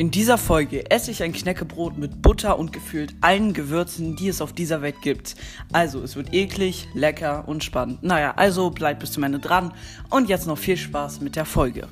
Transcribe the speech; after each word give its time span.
In 0.00 0.10
dieser 0.10 0.38
Folge 0.38 0.90
esse 0.90 1.10
ich 1.10 1.22
ein 1.22 1.34
Knäckebrot 1.34 1.98
mit 1.98 2.22
Butter 2.22 2.58
und 2.58 2.72
gefühlt 2.72 3.14
allen 3.20 3.52
Gewürzen, 3.52 4.16
die 4.16 4.28
es 4.28 4.40
auf 4.40 4.54
dieser 4.54 4.80
Welt 4.80 5.02
gibt. 5.02 5.36
Also, 5.74 6.02
es 6.02 6.16
wird 6.16 6.32
eklig, 6.32 6.88
lecker 6.94 7.46
und 7.46 7.62
spannend. 7.62 8.02
Naja, 8.02 8.32
also 8.34 8.70
bleibt 8.70 9.00
bis 9.00 9.12
zum 9.12 9.24
Ende 9.24 9.40
dran 9.40 9.74
und 10.08 10.30
jetzt 10.30 10.46
noch 10.46 10.56
viel 10.56 10.78
Spaß 10.78 11.20
mit 11.20 11.36
der 11.36 11.44
Folge. 11.44 11.86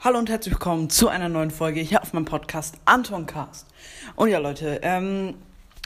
Hallo 0.00 0.18
und 0.18 0.28
herzlich 0.28 0.54
willkommen 0.54 0.90
zu 0.90 1.06
einer 1.06 1.28
neuen 1.28 1.52
Folge 1.52 1.78
hier 1.78 2.02
auf 2.02 2.12
meinem 2.12 2.24
Podcast 2.24 2.78
Anton 2.84 3.26
Cast. 3.26 3.68
Und 4.16 4.28
ja, 4.28 4.38
Leute, 4.38 4.80
ähm, 4.82 5.34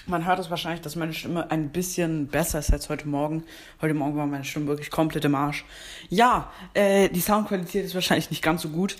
man 0.06 0.24
hört 0.24 0.38
es 0.38 0.50
wahrscheinlich, 0.50 0.80
dass 0.80 0.96
meine 0.96 1.12
Stimme 1.12 1.50
ein 1.50 1.70
bisschen 1.70 2.28
besser 2.28 2.60
ist 2.60 2.72
als 2.72 2.88
heute 2.88 3.08
Morgen. 3.08 3.44
Heute 3.80 3.94
Morgen 3.94 4.16
war 4.16 4.26
meine 4.26 4.44
Stimme 4.44 4.66
wirklich 4.66 4.90
komplett 4.90 5.24
im 5.24 5.34
Arsch. 5.34 5.64
Ja, 6.08 6.50
äh, 6.74 7.08
die 7.08 7.20
Soundqualität 7.20 7.84
ist 7.84 7.94
wahrscheinlich 7.94 8.30
nicht 8.30 8.42
ganz 8.42 8.62
so 8.62 8.68
gut. 8.68 8.96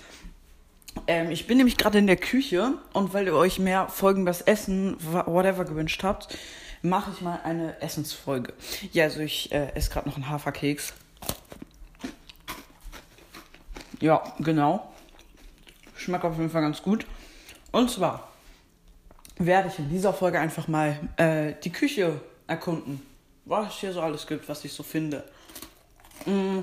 Ähm, 1.07 1.31
ich 1.31 1.47
bin 1.47 1.59
nämlich 1.59 1.77
gerade 1.77 1.99
in 1.99 2.07
der 2.07 2.17
Küche 2.17 2.73
und 2.93 3.15
weil 3.15 3.27
ihr 3.27 3.35
euch 3.35 3.59
mehr 3.59 3.89
Folgen 3.89 4.27
das 4.27 4.41
Essen, 4.41 4.97
whatever 5.01 5.65
gewünscht 5.65 6.03
habt, 6.03 6.37
mache 6.83 7.11
ich 7.15 7.21
mal 7.21 7.41
eine 7.45 7.81
Essensfolge. 7.81 8.53
Ja, 8.93 9.05
also 9.05 9.21
ich 9.21 9.53
äh, 9.53 9.73
esse 9.75 9.91
gerade 9.91 10.09
noch 10.09 10.17
einen 10.17 10.29
Haferkeks. 10.29 10.95
Ja, 14.01 14.23
genau. 14.41 14.93
Schmeckt 15.97 16.25
auf 16.25 16.37
jeden 16.37 16.51
Fall 16.51 16.63
ganz 16.63 16.83
gut. 16.83 17.07
Und 17.73 17.91
zwar 17.91 18.29
werde 19.39 19.69
ich 19.69 19.79
in 19.79 19.89
dieser 19.89 20.13
Folge 20.13 20.39
einfach 20.41 20.69
mal 20.69 20.99
äh, 21.17 21.55
die 21.63 21.73
Küche 21.73 22.21
erkunden. 22.47 23.03
Was 23.45 23.75
hier 23.75 23.93
so 23.93 24.01
alles 24.01 24.27
gibt, 24.27 24.49
was 24.49 24.65
ich 24.65 24.73
so 24.73 24.83
finde. 24.83 25.25
Mm, 26.25 26.61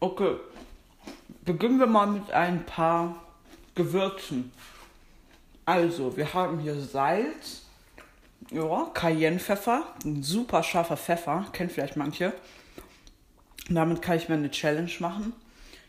okay. 0.00 0.36
Beginnen 1.44 1.78
wir 1.78 1.86
mal 1.86 2.06
mit 2.06 2.30
ein 2.32 2.64
paar 2.66 3.22
Gewürzen. 3.74 4.52
Also, 5.64 6.16
wir 6.16 6.32
haben 6.34 6.58
hier 6.60 6.80
Salz, 6.80 7.66
ja, 8.50 8.90
Cayennepfeffer, 8.94 9.84
ein 10.04 10.22
super 10.22 10.62
scharfer 10.62 10.96
Pfeffer, 10.96 11.46
kennt 11.52 11.72
vielleicht 11.72 11.96
manche. 11.96 12.32
damit 13.68 14.00
kann 14.00 14.16
ich 14.16 14.28
mir 14.28 14.36
eine 14.36 14.50
Challenge 14.50 14.90
machen. 15.00 15.34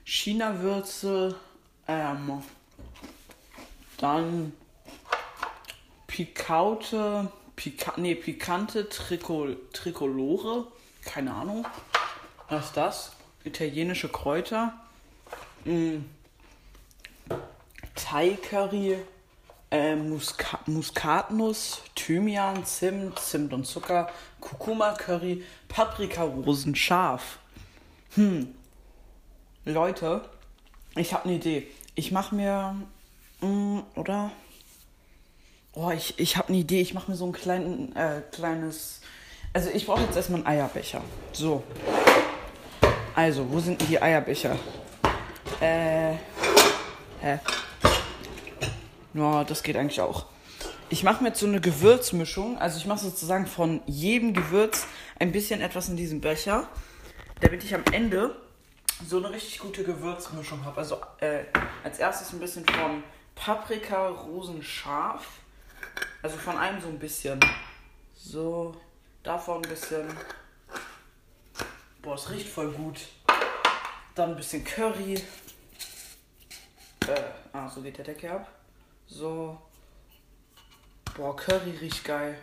China-Würze, 0.03 1.35
ähm, 1.87 2.43
dann 3.97 4.53
Pikaute, 6.19 7.31
Pika, 7.55 7.93
nee, 7.95 8.13
pikante 8.13 8.89
Tricol, 8.89 9.55
Tricolore, 9.71 10.67
keine 11.05 11.33
Ahnung. 11.33 11.65
Was 12.49 12.65
ist 12.65 12.75
das? 12.75 13.11
Italienische 13.45 14.09
Kräuter. 14.09 14.73
Mm. 15.63 15.99
Thai 17.95 18.37
Curry, 18.49 18.97
äh, 19.71 19.95
Muska 19.95 20.59
Muskatnuss, 20.65 21.83
Thymian, 21.95 22.65
Zimt, 22.65 23.17
Zimt 23.17 23.53
und 23.53 23.65
Zucker, 23.65 24.11
Kurkuma 24.41 24.91
Curry, 24.95 25.45
Paprika, 25.69 26.23
Rosen, 26.23 26.75
scharf. 26.75 27.39
Hm. 28.15 28.53
Leute, 29.63 30.27
ich 30.97 31.13
habe 31.13 31.29
eine 31.29 31.35
Idee. 31.35 31.67
Ich 31.95 32.11
mache 32.11 32.35
mir, 32.35 32.75
mm, 33.39 33.79
oder? 33.95 34.31
Oh, 35.81 35.91
ich, 35.91 36.13
ich 36.19 36.35
habe 36.35 36.49
eine 36.49 36.57
Idee. 36.57 36.81
Ich 36.81 36.93
mache 36.93 37.09
mir 37.09 37.15
so 37.15 37.25
ein 37.25 37.31
klein, 37.31 37.95
äh, 37.95 38.19
kleines. 38.33 38.99
Also, 39.53 39.69
ich 39.73 39.85
brauche 39.85 40.01
jetzt 40.01 40.17
erstmal 40.17 40.41
einen 40.41 40.47
Eierbecher. 40.47 41.01
So. 41.31 41.63
Also, 43.15 43.49
wo 43.49 43.61
sind 43.61 43.79
denn 43.79 43.87
die 43.87 44.01
Eierbecher? 44.01 44.57
Äh. 45.61 46.15
Hä? 47.21 47.39
Ja, 49.13 49.45
das 49.45 49.63
geht 49.63 49.77
eigentlich 49.77 50.01
auch. 50.01 50.25
Ich 50.89 51.03
mache 51.03 51.23
mir 51.23 51.29
jetzt 51.29 51.39
so 51.39 51.47
eine 51.47 51.61
Gewürzmischung. 51.61 52.57
Also, 52.57 52.77
ich 52.77 52.85
mache 52.85 52.99
sozusagen 52.99 53.47
von 53.47 53.79
jedem 53.85 54.33
Gewürz 54.33 54.85
ein 55.17 55.31
bisschen 55.31 55.61
etwas 55.61 55.87
in 55.87 55.95
diesem 55.95 56.19
Becher. 56.19 56.67
Damit 57.39 57.63
ich 57.63 57.73
am 57.73 57.85
Ende 57.93 58.35
so 59.07 59.15
eine 59.15 59.31
richtig 59.31 59.59
gute 59.59 59.85
Gewürzmischung 59.85 60.65
habe. 60.65 60.77
Also, 60.77 60.97
äh, 61.21 61.45
als 61.85 61.99
erstes 61.99 62.33
ein 62.33 62.39
bisschen 62.39 62.65
von 62.65 63.01
Paprika, 63.33 64.09
Rosen, 64.09 64.61
Scharf. 64.61 65.25
Also 66.21 66.37
von 66.37 66.57
einem 66.57 66.81
so 66.81 66.89
ein 66.89 66.99
bisschen. 66.99 67.39
So, 68.13 68.75
davon 69.23 69.63
ein 69.63 69.69
bisschen. 69.69 70.05
Boah, 72.01 72.15
es 72.15 72.29
riecht 72.29 72.49
voll 72.49 72.71
gut. 72.71 72.99
Dann 74.15 74.31
ein 74.31 74.35
bisschen 74.35 74.63
Curry. 74.65 75.13
Äh, 77.07 77.23
ah, 77.53 77.69
so 77.69 77.81
geht 77.81 77.97
der 77.97 78.05
Decke 78.05 78.31
ab. 78.31 78.51
So. 79.07 79.57
Boah, 81.15 81.35
Curry 81.35 81.71
riecht 81.77 82.03
geil. 82.03 82.37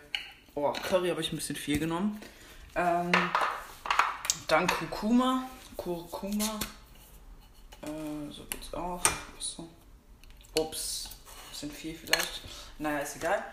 Boah, 0.54 0.72
Curry 0.72 1.10
habe 1.10 1.20
ich 1.20 1.30
ein 1.32 1.36
bisschen 1.36 1.56
viel 1.56 1.78
genommen. 1.78 2.20
Ähm, 2.74 3.12
dann 4.48 4.66
Kurkuma. 4.66 5.50
Kurkuma. 5.76 6.58
Äh, 7.82 8.30
so 8.30 8.44
geht's 8.44 8.72
auch. 8.72 9.02
So. 9.38 9.68
Ups. 10.54 11.10
Bisschen 11.50 11.70
viel 11.70 11.94
vielleicht. 11.94 12.40
Naja, 12.78 13.00
ist 13.00 13.16
egal. 13.16 13.44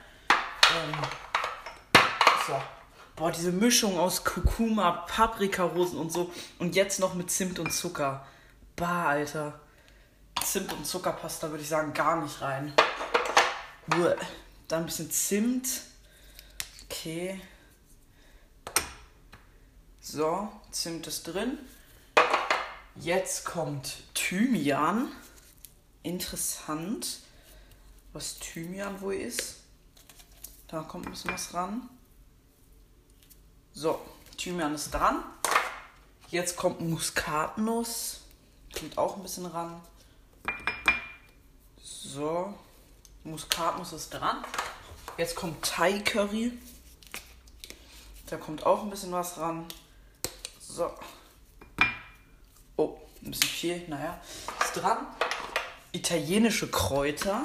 Ähm, 0.74 0.94
so. 2.48 2.62
Boah, 3.16 3.32
diese 3.32 3.52
Mischung 3.52 3.98
aus 4.00 4.24
Kurkuma, 4.24 4.92
Paprikarosen 5.08 6.00
und 6.00 6.12
so. 6.12 6.32
Und 6.60 6.76
jetzt 6.76 7.00
noch 7.00 7.14
mit 7.14 7.30
Zimt 7.30 7.60
und 7.60 7.72
Zucker. 7.72 8.26
Bah, 8.76 9.08
Alter. 9.10 9.60
Zimt 10.44 10.74
und 10.74 10.86
Zucker 10.86 11.14
passt 11.14 11.44
da, 11.44 11.50
würde 11.50 11.64
ich 11.64 11.70
sagen, 11.70 11.94
gar 11.94 12.22
nicht 12.22 12.42
rein. 12.42 12.74
Uah. 13.96 14.16
Dann 14.68 14.84
ein 14.84 14.86
bisschen 14.86 15.12
Zimt. 15.12 15.68
Okay. 16.86 17.40
So, 20.02 20.50
Zimt 20.72 21.06
ist 21.08 21.24
drin. 21.24 21.58
Jetzt 22.96 23.46
kommt 23.46 24.04
Thymian. 24.14 25.12
Interessant, 26.04 27.20
was 28.14 28.40
Thymian 28.40 29.00
wohl 29.02 29.16
ist. 29.16 29.62
Da 30.74 30.82
kommt 30.82 31.06
ein 31.06 31.12
bisschen 31.12 31.32
was 31.32 31.54
ran. 31.54 31.88
So, 33.74 34.02
Thymian 34.40 34.74
ist 34.74 34.92
dran. 34.92 35.24
Jetzt 36.30 36.58
kommt 36.58 36.82
Muskatnuss. 36.82 38.22
Kommt 38.80 38.98
auch 38.98 39.16
ein 39.16 39.22
bisschen 39.22 39.46
ran. 39.46 39.80
So, 41.80 42.56
Muskatnuss 43.24 43.94
ist 43.94 44.16
dran. 44.16 44.44
Jetzt 45.16 45.36
kommt 45.36 45.64
Thai 45.64 46.00
Curry. 46.00 46.58
Da 48.26 48.38
kommt 48.38 48.66
auch 48.66 48.82
ein 48.82 48.90
bisschen 48.90 49.12
was 49.12 49.38
ran. 49.38 49.68
So. 50.60 50.92
Oh, 52.78 52.98
ein 53.22 53.30
bisschen 53.30 53.48
viel, 53.48 53.88
naja. 53.90 54.20
Ist 54.60 54.74
dran. 54.82 55.06
Italienische 55.92 56.68
Kräuter. 56.72 57.44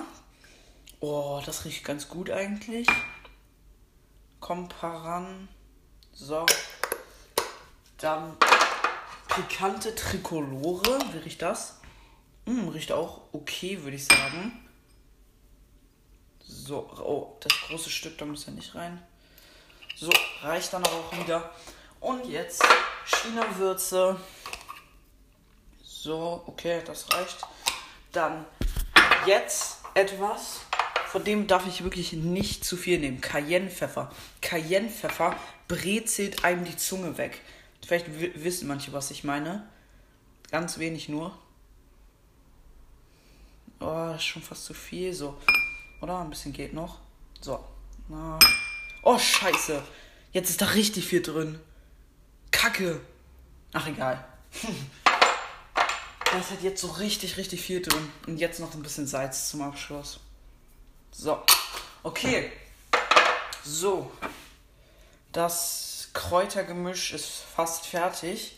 Oh, 1.01 1.43
das 1.45 1.67
riecht 1.67 1.85
ganz 1.85 2.09
gut 2.09 2.31
eigentlich. 2.31 2.89
Komparan. 4.49 5.47
So. 6.15 6.47
Dann 7.99 8.35
pikante 9.29 9.95
Tricolore. 9.95 10.99
Wie 11.13 11.19
riecht 11.19 11.43
das? 11.43 11.81
Hm, 12.47 12.69
riecht 12.69 12.91
auch 12.91 13.25
okay, 13.33 13.83
würde 13.83 13.99
ich 13.99 14.07
sagen. 14.07 14.67
So, 16.41 16.79
oh, 16.99 17.37
das 17.41 17.53
große 17.67 17.91
Stück, 17.91 18.17
da 18.17 18.25
muss 18.25 18.47
ja 18.47 18.53
nicht 18.55 18.75
rein. 18.75 19.03
So, 19.95 20.11
reicht 20.41 20.73
dann 20.73 20.83
aber 20.83 20.95
auch 20.95 21.19
wieder. 21.19 21.51
Und 22.01 22.25
jetzt 22.25 22.65
China-Würze. 23.05 24.19
So, 25.83 26.43
okay, 26.47 26.81
das 26.87 27.13
reicht. 27.13 27.37
Dann 28.13 28.47
jetzt 29.27 29.81
etwas, 29.93 30.61
von 31.09 31.25
dem 31.25 31.47
darf 31.47 31.67
ich 31.67 31.83
wirklich 31.85 32.13
nicht 32.13 32.65
zu 32.65 32.77
viel 32.77 32.99
nehmen. 32.99 33.21
Cayennepfeffer. 33.23 34.11
Cayennepfeffer 34.43 35.35
brezelt 35.67 36.45
einem 36.45 36.65
die 36.67 36.77
Zunge 36.77 37.17
weg. 37.17 37.41
Vielleicht 37.85 38.07
wissen 38.43 38.69
manche, 38.69 38.93
was 38.93 39.11
ich 39.11 39.25
meine. 39.25 39.67
Ganz 40.51 40.79
wenig 40.79 41.09
nur. 41.09 41.37
Oh, 43.81 44.13
ist 44.15 44.25
schon 44.25 44.43
fast 44.43 44.67
zu 44.67 44.75
viel. 44.75 45.15
So. 45.15 45.39
Oder? 46.03 46.19
Ein 46.19 46.29
bisschen 46.29 46.53
geht 46.53 46.75
noch. 46.75 46.99
So. 47.41 47.65
Oh, 49.03 49.19
scheiße. 49.19 49.83
Jetzt 50.33 50.51
ist 50.51 50.61
da 50.61 50.67
richtig 50.67 51.07
viel 51.07 51.23
drin. 51.23 51.59
Kacke. 52.51 53.01
Ach, 53.73 53.87
egal. 53.87 54.25
Das 56.31 56.51
hat 56.51 56.63
jetzt 56.63 56.83
so 56.83 56.89
richtig, 56.89 57.39
richtig 57.39 57.63
viel 57.63 57.81
drin. 57.81 58.07
Und 58.27 58.37
jetzt 58.37 58.61
noch 58.61 58.75
ein 58.75 58.83
bisschen 58.83 59.07
Salz 59.07 59.49
zum 59.49 59.63
Abschluss. 59.63 60.21
So. 61.11 61.43
Okay. 62.03 62.53
So. 63.65 64.11
Das 65.33 66.09
Kräutergemisch 66.13 67.13
ist 67.13 67.43
fast 67.55 67.87
fertig. 67.87 68.57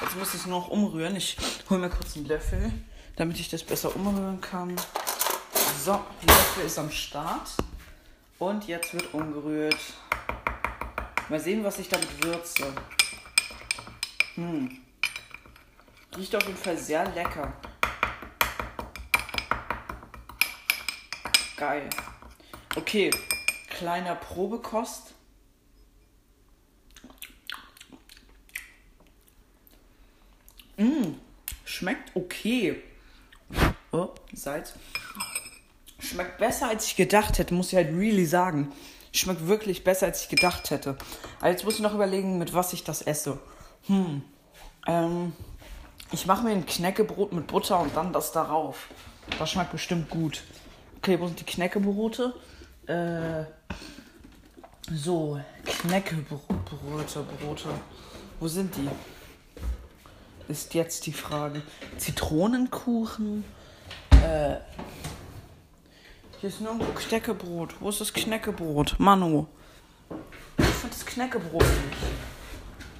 Jetzt 0.00 0.16
muss 0.16 0.34
ich 0.34 0.40
es 0.40 0.46
nur 0.46 0.60
noch 0.60 0.68
umrühren. 0.68 1.16
Ich 1.16 1.36
hole 1.68 1.80
mir 1.80 1.90
kurz 1.90 2.16
einen 2.16 2.26
Löffel, 2.26 2.72
damit 3.16 3.40
ich 3.40 3.48
das 3.48 3.62
besser 3.62 3.94
umrühren 3.94 4.40
kann. 4.40 4.76
So, 5.84 6.00
der 6.22 6.34
Löffel 6.34 6.64
ist 6.64 6.78
am 6.78 6.90
Start. 6.90 7.50
Und 8.38 8.66
jetzt 8.66 8.94
wird 8.94 9.12
umgerührt. 9.14 9.78
Mal 11.28 11.40
sehen, 11.40 11.64
was 11.64 11.78
ich 11.78 11.88
damit 11.88 12.22
würze. 12.22 12.72
Hm. 14.34 14.78
Riecht 16.16 16.34
auf 16.36 16.46
jeden 16.46 16.58
Fall 16.58 16.76
sehr 16.76 17.08
lecker. 17.12 17.52
Geil. 21.56 21.88
Okay, 22.76 23.10
kleiner 23.70 24.16
Probekost. 24.16 25.14
Mmh, 30.76 31.14
schmeckt 31.64 32.16
okay. 32.16 32.82
Oh, 33.92 34.08
Salz. 34.32 34.74
Schmeckt 36.00 36.38
besser, 36.38 36.68
als 36.68 36.86
ich 36.86 36.96
gedacht 36.96 37.38
hätte, 37.38 37.54
muss 37.54 37.68
ich 37.68 37.76
halt 37.76 37.94
really 37.94 38.26
sagen. 38.26 38.72
Schmeckt 39.12 39.46
wirklich 39.46 39.84
besser, 39.84 40.06
als 40.06 40.22
ich 40.22 40.28
gedacht 40.28 40.70
hätte. 40.70 40.98
Aber 41.38 41.50
jetzt 41.50 41.64
muss 41.64 41.76
ich 41.76 41.80
noch 41.80 41.94
überlegen, 41.94 42.38
mit 42.38 42.52
was 42.52 42.72
ich 42.72 42.82
das 42.82 43.02
esse. 43.02 43.38
Hm. 43.86 44.22
Ähm, 44.88 45.32
ich 46.10 46.26
mache 46.26 46.42
mir 46.42 46.50
ein 46.50 46.66
Knäckebrot 46.66 47.32
mit 47.32 47.46
Butter 47.46 47.78
und 47.78 47.96
dann 47.96 48.12
das 48.12 48.32
darauf. 48.32 48.88
Das 49.38 49.50
schmeckt 49.50 49.70
bestimmt 49.70 50.10
gut. 50.10 50.42
Okay, 51.04 51.20
wo 51.20 51.26
sind 51.26 51.38
die 51.38 51.44
Knäckebrote? 51.44 52.32
Äh, 52.86 53.44
so, 54.90 55.38
Knäckebrote, 55.66 56.76
Brote. 57.42 57.68
Wo 58.40 58.48
sind 58.48 58.74
die? 58.74 58.88
Ist 60.50 60.72
jetzt 60.72 61.04
die 61.04 61.12
Frage. 61.12 61.60
Zitronenkuchen? 61.98 63.44
Äh, 64.12 64.56
hier 66.40 66.48
ist 66.48 66.62
ein 66.62 66.94
Knäckebrot. 66.94 67.82
Wo 67.82 67.90
ist 67.90 68.00
das 68.00 68.10
Knäckebrot? 68.10 68.96
Manu. 68.98 69.46
Ich 70.56 70.64
finde 70.64 70.96
das 70.96 71.04
Knäckebrot 71.04 71.64
nicht. 71.64 71.98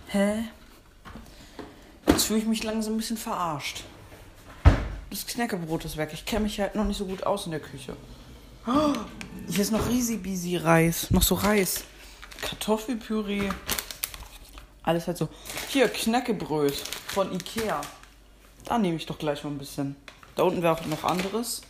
Hä? 0.09 0.45
Jetzt 2.09 2.27
fühle 2.27 2.41
ich 2.41 2.47
mich 2.47 2.63
langsam 2.65 2.93
ein 2.93 2.99
bisschen 2.99 3.17
verarscht. 3.17 3.83
Das 5.15 5.29
Knäckebrot 5.29 5.85
ist 5.85 5.97
weg. 5.97 6.11
Ich 6.13 6.25
kenne 6.25 6.43
mich 6.43 6.59
halt 6.59 6.75
noch 6.75 6.83
nicht 6.83 6.97
so 6.97 7.07
gut 7.07 7.23
aus 7.23 7.45
in 7.45 7.53
der 7.53 7.61
Küche. 7.61 7.95
Oh, 8.67 8.95
hier 9.49 9.61
ist 9.61 9.71
noch 9.71 9.89
Risi 9.89 10.57
Reis. 10.57 11.09
Noch 11.13 11.23
so 11.23 11.37
Reis. 11.37 11.85
Kartoffelpüree. 12.43 13.49
Alles 14.83 15.07
halt 15.07 15.17
so. 15.17 15.29
Hier, 15.69 15.87
Knäckebrot 15.87 16.75
von 17.07 17.33
Ikea. 17.33 17.81
Da 18.65 18.77
nehme 18.77 18.97
ich 18.97 19.07
doch 19.07 19.17
gleich 19.17 19.45
mal 19.45 19.51
ein 19.51 19.59
bisschen. 19.59 19.95
Da 20.35 20.43
unten 20.43 20.65
wäre 20.65 20.73
auch 20.75 20.85
noch 20.87 21.05
anderes. 21.05 21.63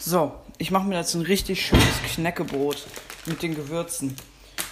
So, 0.00 0.32
ich 0.58 0.72
mache 0.72 0.88
mir 0.88 0.96
jetzt 0.96 1.14
ein 1.14 1.22
richtig 1.22 1.64
schönes 1.64 2.02
Knäckebrot 2.12 2.84
mit 3.26 3.44
den 3.44 3.54
Gewürzen. 3.54 4.16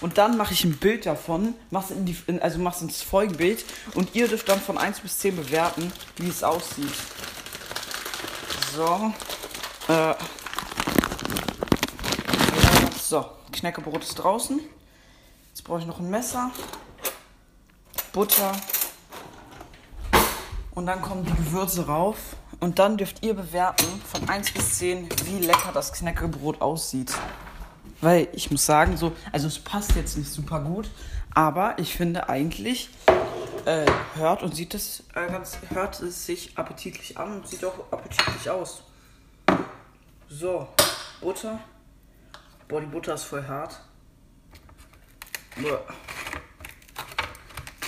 Und 0.01 0.19
dann 0.19 0.37
mache 0.37 0.53
ich 0.53 0.65
ein 0.65 0.79
Bild 0.79 1.07
davon, 1.07 1.55
mach's 1.71 1.91
in 1.91 2.07
die, 2.07 2.17
also 2.41 2.59
mach's 2.59 2.83
ins 2.83 3.03
Folgenbild 3.03 3.65
und 3.95 4.17
ihr 4.17 4.27
dürft 4.27 4.49
dann 4.49 4.61
von 4.61 4.79
1 4.79 4.99
bis 4.99 5.19
10 5.19 5.37
bewerten, 5.37 5.93
wie 6.17 6.29
es 6.29 6.43
aussieht. 6.43 6.91
So. 8.75 9.13
Äh. 9.93 10.15
So, 13.01 13.27
Knäckebrot 13.53 14.05
ist 14.05 14.15
draußen. 14.15 14.61
Jetzt 15.49 15.65
brauche 15.65 15.81
ich 15.81 15.87
noch 15.87 15.99
ein 15.99 16.09
Messer, 16.09 16.51
Butter 18.13 18.53
und 20.73 20.87
dann 20.87 21.03
kommen 21.03 21.25
die 21.25 21.35
Gewürze 21.35 21.87
rauf. 21.87 22.17
Und 22.61 22.79
dann 22.79 22.97
dürft 22.97 23.25
ihr 23.25 23.35
bewerten 23.35 23.87
von 24.05 24.29
1 24.29 24.53
bis 24.53 24.79
10, 24.79 25.09
wie 25.25 25.45
lecker 25.45 25.73
das 25.73 25.93
Knäckebrot 25.93 26.61
aussieht. 26.61 27.13
Weil 28.01 28.29
ich 28.33 28.51
muss 28.51 28.65
sagen, 28.67 28.97
so, 28.97 29.13
also 29.33 29.47
es 29.47 29.59
passt 29.59 29.97
jetzt 29.97 30.17
nicht 30.17 30.31
super 30.31 30.61
gut, 30.61 30.91
aber 31.35 31.79
ich 31.79 31.95
finde 31.95 32.29
eigentlich 32.29 32.91
äh, 33.67 33.87
hört 34.15 34.43
und 34.43 34.55
sieht 34.55 34.75
es 34.75 35.05
äh, 35.15 35.27
ganz, 35.27 35.59
hört 35.71 36.01
es 36.01 36.27
sich 36.27 36.57
appetitlich 36.57 37.19
an 37.19 37.37
und 37.37 37.49
sieht 37.49 37.65
auch 37.65 37.93
appetitlich 37.93 38.49
aus. 38.51 38.85
So, 40.29 40.69
Butter. 41.21 41.59
Boah, 42.69 42.81
die 42.81 42.87
Butter 42.87 43.15
ist 43.15 43.25
voll 43.25 43.47
hart. 43.47 43.81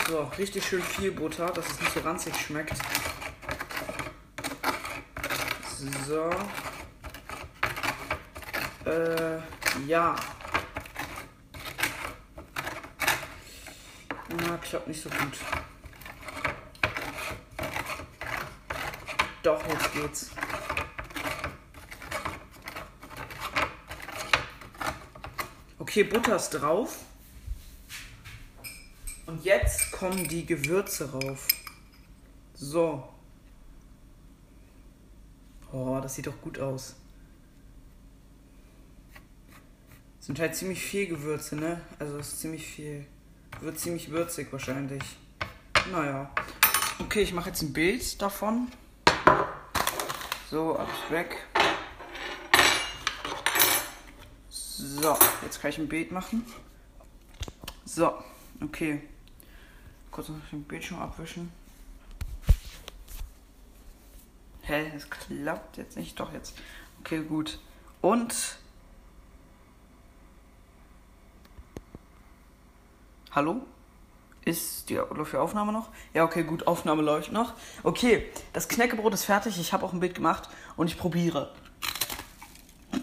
So, 0.09 0.31
richtig 0.37 0.67
schön 0.67 0.83
viel 0.83 1.13
Butter, 1.13 1.47
dass 1.47 1.67
es 1.67 1.81
nicht 1.81 1.93
so 1.93 2.01
ranzig 2.01 2.37
schmeckt. 2.37 2.77
So. 6.07 6.31
Äh, 8.85 9.39
ja. 9.87 10.17
Na, 14.37 14.57
klappt 14.57 14.89
nicht 14.89 15.03
so 15.03 15.11
gut. 15.11 15.39
Doch, 19.43 19.67
jetzt 19.69 19.93
geht's. 19.93 20.31
Okay, 25.79 26.05
Butter 26.05 26.37
ist 26.37 26.51
drauf. 26.51 27.05
Und 29.27 29.45
jetzt 29.45 29.93
kommen 29.93 30.27
die 30.29 30.47
Gewürze 30.47 31.13
rauf. 31.13 31.49
So. 32.55 33.09
Oh, 35.73 35.99
das 36.01 36.15
sieht 36.15 36.27
doch 36.27 36.41
gut 36.41 36.59
aus. 36.59 36.97
Sind 40.21 40.39
halt 40.39 40.55
ziemlich 40.55 40.83
viel 40.83 41.09
Gewürze, 41.09 41.57
ne? 41.57 41.81
Also 41.99 42.19
ist 42.19 42.41
ziemlich 42.41 42.67
viel. 42.67 43.07
Wird 43.61 43.79
ziemlich 43.79 44.11
würzig 44.11 44.53
wahrscheinlich. 44.53 45.03
Naja. 45.91 46.31
Okay, 46.99 47.23
ich 47.23 47.33
mache 47.33 47.51
jetzt 47.51 47.63
ein 47.63 47.73
Bild 47.73 48.21
davon. 48.21 48.71
So, 50.51 50.77
alles 50.77 51.11
weg. 51.11 51.37
So, 54.49 55.17
jetzt 55.43 55.61
kann 55.61 55.71
ich 55.71 55.79
ein 55.79 55.89
Bild 55.89 56.13
machen. 56.13 56.45
So, 57.85 58.15
okay. 58.61 59.03
Kurz 60.11 60.29
noch 60.29 60.37
den 60.51 60.65
Bildschirm 60.65 61.01
abwischen. 61.01 61.51
Hä, 64.63 64.93
es 64.95 65.09
klappt 65.09 65.77
jetzt 65.77 65.97
nicht. 65.97 66.19
Doch, 66.21 66.33
jetzt. 66.33 66.55
Okay, 67.01 67.23
gut. 67.23 67.59
Und 68.01 68.59
Hallo? 73.35 73.63
Ist 74.45 74.91
die 74.91 74.97
läuft 74.97 75.41
Aufnahme 75.41 75.73
noch? 75.73 75.89
Ja, 76.13 76.25
okay, 76.25 76.43
gut, 76.43 76.67
Aufnahme 76.67 77.01
läuft 77.01 77.33
noch. 77.33 77.55
Okay, 77.83 78.27
das 78.53 78.69
Knäckebrot 78.69 79.15
ist 79.15 79.25
fertig. 79.25 79.59
Ich 79.59 79.73
habe 79.73 79.87
auch 79.87 79.95
ein 79.95 80.01
Bild 80.01 80.15
gemacht 80.15 80.51
und 80.77 80.89
ich 80.89 80.99
probiere. 80.99 81.51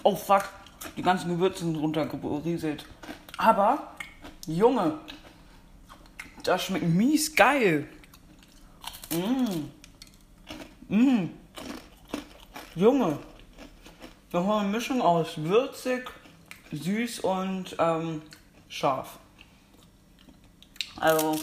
Oh 0.03 0.15
fuck, 0.15 0.43
die 0.95 1.01
ganzen 1.01 1.29
Gewürze 1.29 1.63
sind 1.63 1.75
runtergerieselt. 1.77 2.85
Aber, 3.39 3.95
Junge, 4.45 4.99
das 6.43 6.63
schmeckt 6.63 6.87
mies 6.87 7.35
geil. 7.35 7.89
Mmh. 9.11 9.69
Mmh. 10.89 11.29
Junge, 12.75 13.17
haben 14.45 14.59
eine 14.59 14.69
Mischung 14.69 15.01
aus 15.01 15.39
würzig, 15.39 16.07
süß 16.71 17.21
und 17.21 17.75
ähm, 17.79 18.21
scharf. 18.67 19.17
Also, 20.99 21.39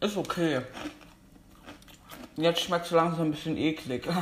ist 0.00 0.16
okay. 0.16 0.62
Jetzt 2.36 2.62
schmeckt 2.62 2.86
es 2.86 2.90
langsam 2.90 3.28
ein 3.28 3.30
bisschen 3.30 3.56
eklig. 3.56 4.08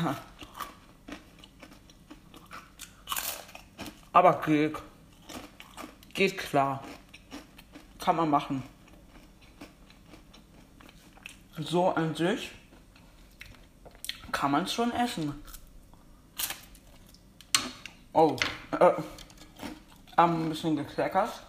Aber 4.12 4.40
geht. 4.42 4.76
Geht 6.12 6.36
klar. 6.36 6.84
Kann 7.98 8.16
man 8.16 8.28
machen. 8.28 8.62
So 11.58 11.90
an 11.90 12.14
sich 12.14 12.50
kann 14.32 14.50
man 14.50 14.64
es 14.64 14.74
schon 14.74 14.92
essen. 14.92 15.42
Oh, 18.12 18.36
äh, 18.78 18.92
ein 20.16 20.48
bisschen 20.50 20.76
gekleckert 20.76 21.45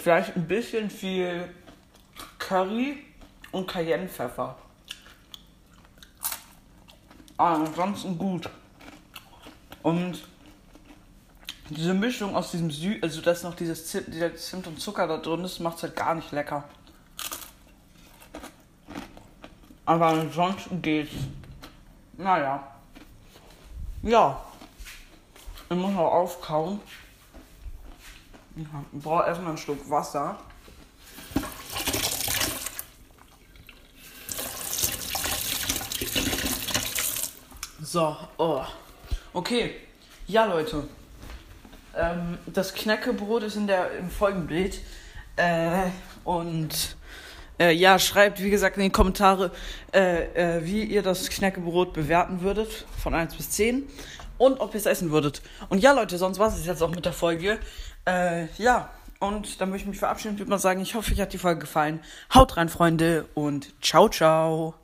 vielleicht 0.00 0.36
ein 0.36 0.48
bisschen 0.48 0.90
viel 0.90 1.48
Curry 2.38 2.98
und 3.52 3.68
Cayennepfeffer. 3.68 4.56
Aber 7.36 7.56
ansonsten 7.56 8.18
gut. 8.18 8.48
Und 9.82 10.18
diese 11.70 11.94
Mischung 11.94 12.34
aus 12.34 12.50
diesem 12.50 12.70
Sü 12.70 12.98
also 13.00 13.20
dass 13.20 13.42
noch 13.42 13.54
dieses 13.54 13.86
Zimt, 13.86 14.12
dieser 14.12 14.34
Zimt 14.34 14.66
und 14.66 14.80
Zucker 14.80 15.06
da 15.06 15.18
drin 15.18 15.44
ist, 15.44 15.60
macht 15.60 15.76
es 15.76 15.84
halt 15.84 15.96
gar 15.96 16.14
nicht 16.14 16.32
lecker. 16.32 16.64
Aber 19.86 20.06
ansonsten 20.08 20.82
geht's. 20.82 21.12
Naja. 22.16 22.66
Ja. 24.02 24.40
Ich 25.68 25.76
muss 25.76 25.92
noch 25.92 26.12
aufkauen. 26.12 26.80
Ich 28.56 28.66
brauche 29.02 29.26
erstmal 29.26 29.50
einen 29.50 29.58
Schluck 29.58 29.88
Wasser. 29.88 30.38
So, 37.82 38.16
oh. 38.38 38.62
Okay. 39.32 39.74
Ja, 40.26 40.44
Leute. 40.44 40.84
Ähm, 41.96 42.38
das 42.46 42.74
Knäckebrot 42.74 43.42
ist 43.42 43.56
in 43.56 43.66
der, 43.66 43.90
im 43.98 44.10
Folgenbild. 44.10 44.80
Äh, 45.36 45.88
und 46.24 46.96
äh, 47.58 47.72
ja, 47.72 47.98
schreibt, 47.98 48.42
wie 48.42 48.50
gesagt, 48.50 48.76
in 48.76 48.84
die 48.84 48.90
Kommentare, 48.90 49.50
äh, 49.92 50.58
äh, 50.58 50.64
wie 50.64 50.84
ihr 50.84 51.02
das 51.02 51.28
Knäckebrot 51.30 51.92
bewerten 51.92 52.42
würdet, 52.42 52.86
von 52.96 53.14
1 53.14 53.34
bis 53.34 53.50
10. 53.50 53.88
Und 54.38 54.60
ob 54.60 54.72
ihr 54.72 54.78
es 54.78 54.86
essen 54.86 55.10
würdet. 55.10 55.42
Und 55.68 55.82
ja, 55.82 55.92
Leute, 55.92 56.16
sonst 56.16 56.38
war 56.38 56.48
es 56.48 56.64
jetzt 56.64 56.82
auch 56.82 56.90
mit 56.94 57.04
der 57.04 57.12
Folge. 57.12 57.58
Äh, 58.06 58.46
ja, 58.56 58.90
und 59.18 59.60
dann 59.60 59.70
möchte 59.70 59.84
ich 59.84 59.90
mich 59.90 59.98
verabschieden 59.98 60.32
und 60.34 60.38
würde 60.38 60.50
mal 60.50 60.58
sagen, 60.58 60.80
ich 60.80 60.94
hoffe, 60.94 61.12
euch 61.12 61.20
hat 61.20 61.32
die 61.32 61.38
Folge 61.38 61.60
gefallen. 61.60 62.00
Haut 62.34 62.56
rein, 62.56 62.68
Freunde, 62.68 63.26
und 63.34 63.70
ciao, 63.82 64.08
ciao. 64.08 64.74